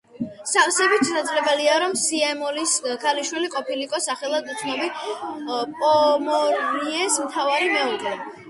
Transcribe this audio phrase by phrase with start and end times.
[0.51, 4.91] სავსებით შესაძლებელია, რომ სიემომისლის ქალიშვილი ყოფილიყო სახელად უცნობი
[5.85, 8.21] პომორიეს მთავრის მეუღლე.